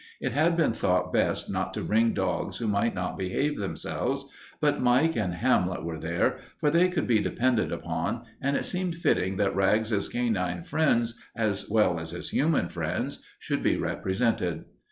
[0.19, 4.25] It had been thought best not to bring dogs who might not behave themselves,
[4.59, 8.95] but Mike and Hamlet were there, for they could be depended upon, and it seemed
[8.95, 14.65] fitting that Rags's canine friends as well as his human friends should be represented.